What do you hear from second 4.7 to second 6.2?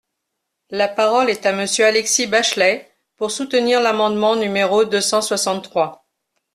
deux cent soixante-trois.